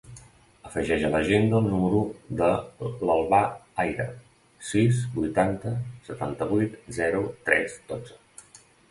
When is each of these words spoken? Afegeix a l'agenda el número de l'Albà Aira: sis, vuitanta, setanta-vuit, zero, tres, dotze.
Afegeix 0.67 1.03
a 1.07 1.09
l'agenda 1.15 1.57
el 1.57 1.65
número 1.73 1.99
de 2.39 2.47
l'Albà 3.09 3.41
Aira: 3.83 4.07
sis, 4.69 5.01
vuitanta, 5.17 5.73
setanta-vuit, 6.07 6.73
zero, 7.01 7.21
tres, 7.51 7.77
dotze. 7.93 8.19